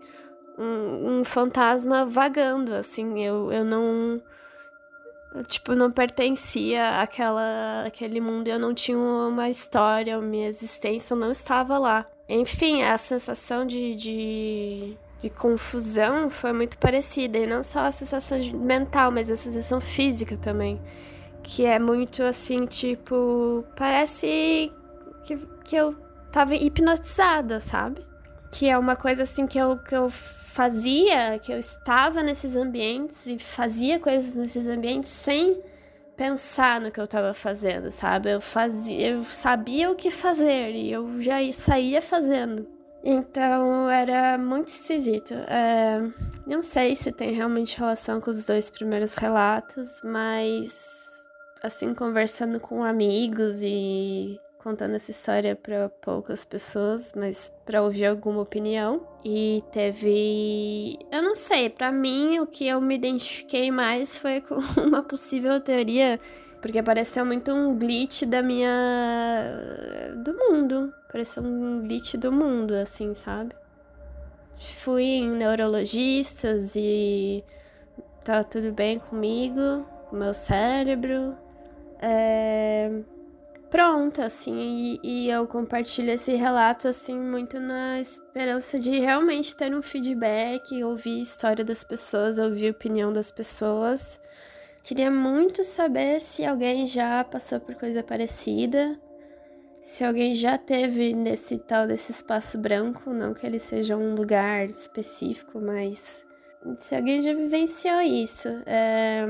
um, 0.58 1.20
um 1.20 1.24
fantasma 1.24 2.06
vagando, 2.06 2.74
assim, 2.74 3.24
eu, 3.24 3.52
eu 3.52 3.66
não 3.66 4.22
tipo, 5.44 5.75
não 5.75 5.92
pertencia 5.92 7.02
àquela, 7.02 7.84
àquele 7.86 8.22
mundo, 8.22 8.48
eu 8.48 8.60
não 8.60 8.74
tinha 8.74 8.98
uma 8.98 9.50
história, 9.50 10.20
minha 10.22 10.48
existência 10.48 11.16
não 11.16 11.32
estava 11.32 11.78
lá. 11.78 12.06
Enfim, 12.28 12.84
a 12.84 12.98
sensação 12.98 13.66
de, 13.66 13.96
de, 13.96 14.98
de 15.22 15.30
confusão 15.30 16.30
foi 16.30 16.54
muito 16.54 16.78
parecida, 16.78 17.38
e 17.38 17.46
não 17.46 17.64
só 17.64 17.82
a 17.82 17.92
sensação 17.92 18.38
mental, 18.54 19.12
mas 19.12 19.30
a 19.30 19.36
sensação 19.36 19.82
física 19.82 20.38
também. 20.38 20.82
Que 21.46 21.64
é 21.64 21.78
muito 21.78 22.24
assim, 22.24 22.66
tipo, 22.66 23.64
parece 23.75 24.74
que, 25.24 25.38
que 25.64 25.75
eu 25.75 25.94
tava 26.32 26.56
hipnotizada, 26.56 27.60
sabe? 27.60 28.06
Que 28.52 28.68
é 28.68 28.78
uma 28.78 28.96
coisa 28.96 29.24
assim 29.24 29.46
que 29.46 29.58
eu, 29.58 29.78
que 29.78 29.96
eu 29.96 30.10
fazia, 30.10 31.38
que 31.40 31.53
eu 31.53 31.60
estava 31.60 32.24
nesses 32.24 32.55
ambientes 32.55 33.27
e 33.27 33.38
fazia 33.38 34.00
coisas 34.00 34.34
nesses 34.34 34.68
ambientes 34.68 35.10
sem 35.12 35.62
pensar 36.18 36.81
no 36.81 36.92
que 36.92 37.00
eu 37.00 37.03
estava 37.03 37.34
fazendo, 37.34 37.92
sabe? 37.92 38.31
Eu 38.31 38.42
fazia, 38.42 39.12
eu 39.12 39.24
sabia 39.24 39.92
o 39.92 39.96
que 39.96 40.10
fazer 40.10 40.72
e 40.72 40.92
eu 40.92 41.22
já 41.22 41.36
saía 41.51 42.01
fazendo. 42.01 42.68
Então 43.03 43.88
era 43.88 44.36
muito 44.36 44.70
esquisito. 44.70 45.36
É, 45.48 46.01
não 46.48 46.64
sei 46.64 46.96
se 46.96 47.12
tem 47.12 47.34
realmente 47.34 47.77
relação 47.77 48.20
com 48.20 48.31
os 48.31 48.46
dois 48.48 48.72
primeiros 48.72 49.16
relatos, 49.16 50.01
mas 50.03 51.05
assim 51.66 51.94
conversando 51.94 52.60
com 52.60 52.84
amigos 52.84 53.62
e 53.64 54.40
contando 54.66 54.96
essa 54.96 55.12
história 55.12 55.56
para 55.56 55.90
poucas 55.90 56.44
pessoas, 56.44 57.14
mas 57.16 57.54
para 57.64 57.84
ouvir 57.84 58.08
alguma 58.08 58.42
opinião. 58.42 59.08
E 59.24 59.64
teve, 59.72 60.98
eu 61.12 61.22
não 61.22 61.36
sei, 61.36 61.70
para 61.70 61.92
mim 61.92 62.40
o 62.40 62.48
que 62.48 62.68
eu 62.68 62.82
me 62.82 62.96
identifiquei 62.96 63.70
mais 63.70 64.18
foi 64.18 64.42
com 64.42 64.56
uma 64.82 65.04
possível 65.04 65.60
teoria, 65.60 66.20
porque 66.64 66.82
pareceu 66.82 67.24
muito 67.24 67.51
um 67.51 67.78
glitch 67.78 68.24
da 68.24 68.42
minha 68.42 68.72
do 70.24 70.34
mundo, 70.34 70.92
pareceu 71.12 71.44
um 71.44 71.82
glitch 71.82 72.16
do 72.16 72.32
mundo 72.32 72.74
assim, 72.74 73.14
sabe? 73.14 73.54
Fui 74.56 75.04
em 75.04 75.30
neurologistas 75.30 76.75
e 76.75 77.44
tá 78.24 78.44
tudo 78.44 78.72
bem 78.72 78.98
comigo, 78.98 79.86
meu 80.12 80.34
cérebro. 80.34 81.45
É 82.05 83.03
pronta, 83.75 84.24
assim, 84.24 84.57
e, 84.57 85.00
e, 85.03 85.29
eu 85.29 85.46
compartilho 85.46 86.09
esse 86.09 86.33
relato, 86.33 86.87
assim, 86.87 87.20
muito 87.20 87.59
na 87.59 88.00
esperança 88.00 88.79
de 88.79 89.00
realmente 89.00 89.53
ter 89.53 89.75
um 89.75 89.81
feedback, 89.81 90.81
ouvir 90.81 91.18
a 91.18 91.24
história 91.24 91.65
das 91.65 91.83
pessoas, 91.83 92.37
ouvir 92.37 92.70
a 92.70 92.72
opinião 92.72 93.11
das 93.11 93.33
pessoas. 93.33 94.18
Queria 94.81 95.11
muito 95.11 95.61
saber 95.61 96.22
se 96.22 96.46
alguém 96.46 96.87
já 96.87 97.22
passou 97.25 97.59
por 97.59 97.75
coisa 97.75 98.01
parecida, 98.01 98.98
se 99.81 100.05
alguém 100.05 100.35
já 100.35 100.57
teve 100.57 101.13
nesse 101.13 101.57
tal 101.57 101.85
desse 101.85 102.13
espaço 102.13 102.57
branco, 102.57 103.11
não 103.11 103.33
que 103.33 103.46
ele 103.46 103.59
seja 103.59 103.98
um 103.98 104.15
lugar 104.15 104.70
específico, 104.70 105.59
mas 105.59 106.24
se 106.77 106.96
alguém 106.96 107.22
já 107.22 107.33
vivenciou 107.33 108.00
isso. 108.00 108.48
É, 108.65 109.25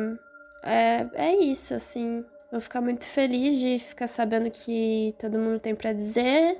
é, 0.61 1.09
é 1.13 1.35
isso, 1.35 1.73
assim. 1.73 2.23
Vou 2.55 2.61
ficar 2.61 2.79
muito 2.79 3.03
feliz 3.03 3.59
de 3.59 3.77
ficar 3.77 4.07
sabendo 4.07 4.49
que 4.49 5.13
todo 5.19 5.37
mundo 5.37 5.59
tem 5.59 5.75
para 5.75 5.91
dizer 5.91 6.57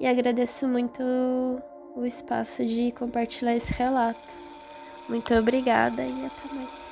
e 0.00 0.06
agradeço 0.06 0.66
muito 0.66 1.02
o 1.94 2.02
espaço 2.06 2.64
de 2.64 2.90
compartilhar 2.92 3.54
esse 3.54 3.70
relato. 3.74 4.34
Muito 5.06 5.34
obrigada 5.34 6.02
e 6.02 6.24
até 6.24 6.54
mais. 6.54 6.83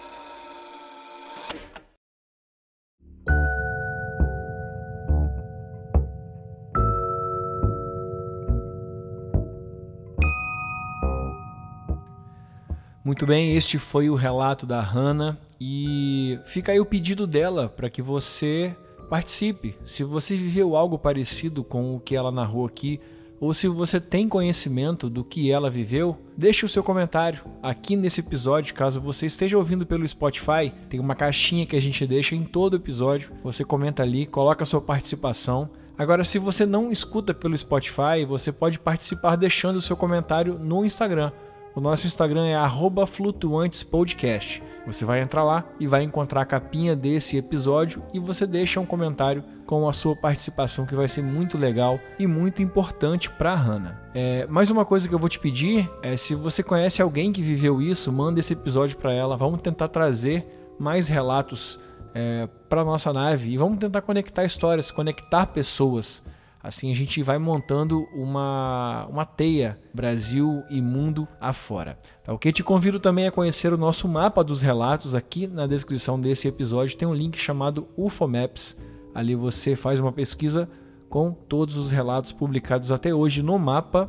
Muito 13.12 13.26
bem, 13.26 13.54
este 13.54 13.78
foi 13.78 14.08
o 14.08 14.14
relato 14.14 14.64
da 14.64 14.80
Hannah 14.80 15.36
e 15.60 16.38
fica 16.46 16.72
aí 16.72 16.80
o 16.80 16.86
pedido 16.86 17.26
dela 17.26 17.68
para 17.68 17.90
que 17.90 18.00
você 18.00 18.74
participe. 19.10 19.76
Se 19.84 20.02
você 20.02 20.34
viveu 20.34 20.74
algo 20.74 20.98
parecido 20.98 21.62
com 21.62 21.94
o 21.94 22.00
que 22.00 22.16
ela 22.16 22.32
narrou 22.32 22.64
aqui, 22.64 22.98
ou 23.38 23.52
se 23.52 23.68
você 23.68 24.00
tem 24.00 24.26
conhecimento 24.26 25.10
do 25.10 25.22
que 25.22 25.52
ela 25.52 25.68
viveu, 25.68 26.16
deixe 26.38 26.64
o 26.64 26.68
seu 26.70 26.82
comentário 26.82 27.44
aqui 27.62 27.96
nesse 27.96 28.20
episódio. 28.20 28.74
Caso 28.74 28.98
você 28.98 29.26
esteja 29.26 29.58
ouvindo 29.58 29.84
pelo 29.84 30.08
Spotify, 30.08 30.72
tem 30.88 30.98
uma 30.98 31.14
caixinha 31.14 31.66
que 31.66 31.76
a 31.76 31.82
gente 31.82 32.06
deixa 32.06 32.34
em 32.34 32.44
todo 32.44 32.76
episódio. 32.76 33.30
Você 33.44 33.62
comenta 33.62 34.02
ali, 34.02 34.24
coloca 34.24 34.62
a 34.62 34.66
sua 34.66 34.80
participação. 34.80 35.68
Agora, 35.98 36.24
se 36.24 36.38
você 36.38 36.64
não 36.64 36.90
escuta 36.90 37.34
pelo 37.34 37.58
Spotify, 37.58 38.24
você 38.26 38.50
pode 38.50 38.78
participar 38.78 39.36
deixando 39.36 39.76
o 39.76 39.82
seu 39.82 39.98
comentário 39.98 40.58
no 40.58 40.82
Instagram. 40.82 41.30
O 41.74 41.80
nosso 41.80 42.06
Instagram 42.06 42.46
é 42.46 43.06
flutuantespodcast. 43.06 44.62
Você 44.86 45.04
vai 45.04 45.22
entrar 45.22 45.42
lá 45.42 45.64
e 45.80 45.86
vai 45.86 46.02
encontrar 46.02 46.42
a 46.42 46.44
capinha 46.44 46.94
desse 46.94 47.36
episódio 47.36 48.02
e 48.12 48.18
você 48.18 48.46
deixa 48.46 48.78
um 48.78 48.84
comentário 48.84 49.42
com 49.64 49.88
a 49.88 49.92
sua 49.92 50.14
participação 50.14 50.84
que 50.84 50.94
vai 50.94 51.08
ser 51.08 51.22
muito 51.22 51.56
legal 51.56 51.98
e 52.18 52.26
muito 52.26 52.60
importante 52.60 53.30
para 53.30 53.52
a 53.52 53.56
Hannah. 53.56 54.00
É, 54.12 54.46
mais 54.48 54.68
uma 54.68 54.84
coisa 54.84 55.08
que 55.08 55.14
eu 55.14 55.18
vou 55.18 55.28
te 55.28 55.38
pedir 55.38 55.88
é 56.02 56.16
se 56.16 56.34
você 56.34 56.62
conhece 56.62 57.00
alguém 57.00 57.32
que 57.32 57.42
viveu 57.42 57.80
isso, 57.80 58.12
manda 58.12 58.40
esse 58.40 58.52
episódio 58.52 58.98
para 58.98 59.12
ela. 59.12 59.36
Vamos 59.36 59.62
tentar 59.62 59.88
trazer 59.88 60.74
mais 60.78 61.08
relatos 61.08 61.80
é, 62.14 62.48
para 62.68 62.84
nossa 62.84 63.12
nave 63.12 63.50
e 63.50 63.56
vamos 63.56 63.78
tentar 63.78 64.02
conectar 64.02 64.44
histórias, 64.44 64.90
conectar 64.90 65.46
pessoas 65.46 66.22
Assim 66.62 66.92
a 66.92 66.94
gente 66.94 67.22
vai 67.22 67.38
montando 67.38 68.06
uma, 68.14 69.06
uma 69.10 69.24
teia 69.24 69.78
Brasil 69.92 70.62
e 70.70 70.80
mundo 70.80 71.26
afora. 71.40 71.98
Tá 72.22 72.32
ok? 72.32 72.52
Te 72.52 72.62
convido 72.62 73.00
também 73.00 73.26
a 73.26 73.32
conhecer 73.32 73.72
o 73.72 73.78
nosso 73.78 74.06
mapa 74.06 74.44
dos 74.44 74.62
relatos. 74.62 75.14
Aqui 75.14 75.48
na 75.48 75.66
descrição 75.66 76.20
desse 76.20 76.46
episódio 76.46 76.96
tem 76.96 77.08
um 77.08 77.14
link 77.14 77.36
chamado 77.36 77.88
UFOMaps. 77.96 78.80
Ali 79.12 79.34
você 79.34 79.74
faz 79.74 79.98
uma 79.98 80.12
pesquisa 80.12 80.68
com 81.08 81.32
todos 81.32 81.76
os 81.76 81.90
relatos 81.90 82.32
publicados 82.32 82.92
até 82.92 83.12
hoje 83.12 83.42
no 83.42 83.58
mapa. 83.58 84.08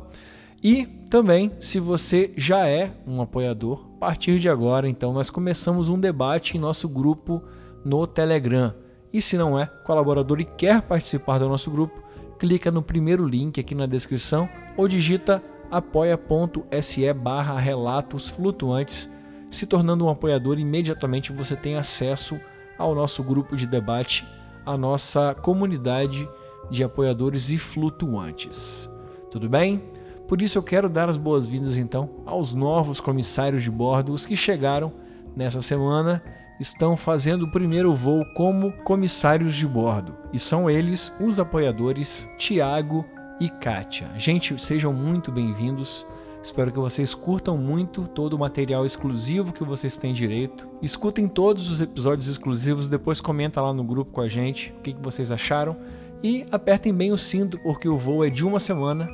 E 0.62 0.86
também, 1.10 1.52
se 1.60 1.78
você 1.78 2.32
já 2.36 2.66
é 2.66 2.92
um 3.06 3.20
apoiador, 3.20 3.84
a 3.96 3.98
partir 3.98 4.38
de 4.38 4.48
agora, 4.48 4.88
então, 4.88 5.12
nós 5.12 5.28
começamos 5.28 5.88
um 5.88 6.00
debate 6.00 6.56
em 6.56 6.60
nosso 6.60 6.88
grupo 6.88 7.42
no 7.84 8.06
Telegram. 8.06 8.72
E 9.12 9.20
se 9.20 9.36
não 9.36 9.58
é 9.58 9.66
colaborador 9.66 10.40
e 10.40 10.44
quer 10.44 10.80
participar 10.82 11.38
do 11.38 11.48
nosso 11.48 11.70
grupo, 11.70 12.03
clica 12.44 12.70
no 12.70 12.82
primeiro 12.82 13.26
link 13.26 13.58
aqui 13.58 13.74
na 13.74 13.86
descrição 13.86 14.46
ou 14.76 14.86
digita 14.86 15.42
apoia.se 15.70 17.10
barra 17.14 17.58
relatos 17.58 18.28
flutuantes. 18.28 19.08
Se 19.50 19.66
tornando 19.66 20.04
um 20.04 20.10
apoiador, 20.10 20.58
imediatamente 20.58 21.32
você 21.32 21.56
tem 21.56 21.76
acesso 21.76 22.38
ao 22.76 22.94
nosso 22.94 23.24
grupo 23.24 23.56
de 23.56 23.66
debate, 23.66 24.26
à 24.66 24.76
nossa 24.76 25.34
comunidade 25.34 26.28
de 26.70 26.84
apoiadores 26.84 27.48
e 27.48 27.56
flutuantes. 27.56 28.90
Tudo 29.30 29.48
bem? 29.48 29.82
Por 30.28 30.42
isso 30.42 30.58
eu 30.58 30.62
quero 30.62 30.90
dar 30.90 31.08
as 31.08 31.16
boas-vindas 31.16 31.78
então 31.78 32.10
aos 32.26 32.52
novos 32.52 33.00
comissários 33.00 33.62
de 33.62 33.70
bordo, 33.70 34.12
os 34.12 34.26
que 34.26 34.36
chegaram 34.36 34.92
nessa 35.34 35.62
semana 35.62 36.22
estão 36.58 36.96
fazendo 36.96 37.42
o 37.42 37.50
primeiro 37.50 37.94
voo 37.94 38.24
como 38.34 38.72
comissários 38.84 39.54
de 39.54 39.66
bordo. 39.66 40.16
E 40.32 40.38
são 40.38 40.70
eles 40.70 41.12
os 41.20 41.38
apoiadores 41.38 42.28
Tiago 42.38 43.04
e 43.40 43.48
Kátia. 43.48 44.10
Gente, 44.16 44.60
sejam 44.60 44.92
muito 44.92 45.32
bem-vindos. 45.32 46.06
Espero 46.42 46.70
que 46.70 46.78
vocês 46.78 47.14
curtam 47.14 47.56
muito 47.56 48.06
todo 48.06 48.34
o 48.34 48.38
material 48.38 48.84
exclusivo 48.84 49.52
que 49.52 49.64
vocês 49.64 49.96
têm 49.96 50.12
direito. 50.12 50.68
Escutem 50.82 51.26
todos 51.26 51.70
os 51.70 51.80
episódios 51.80 52.28
exclusivos, 52.28 52.88
depois 52.88 53.20
comenta 53.20 53.62
lá 53.62 53.72
no 53.72 53.82
grupo 53.82 54.12
com 54.12 54.20
a 54.20 54.28
gente 54.28 54.72
o 54.78 54.82
que, 54.82 54.94
vocês 54.94 55.30
acharam. 55.30 55.76
E 56.22 56.46
apertem 56.52 56.94
bem 56.94 57.12
o 57.12 57.18
cinto, 57.18 57.58
porque 57.58 57.88
o 57.88 57.98
voo 57.98 58.24
é 58.24 58.30
de 58.30 58.44
uma 58.44 58.60
semana. 58.60 59.08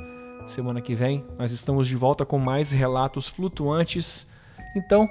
Semana 0.45 0.81
que 0.81 0.93
vem 0.93 1.25
nós 1.37 1.51
estamos 1.51 1.87
de 1.87 1.95
volta 1.95 2.25
com 2.25 2.37
mais 2.37 2.71
relatos 2.71 3.27
flutuantes. 3.27 4.27
Então, 4.75 5.09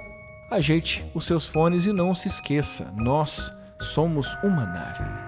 ajeite 0.51 1.05
os 1.15 1.25
seus 1.25 1.47
fones 1.47 1.85
e 1.85 1.93
não 1.93 2.13
se 2.13 2.27
esqueça, 2.27 2.91
nós 2.97 3.51
somos 3.79 4.37
uma 4.43 4.65
nave. 4.65 5.20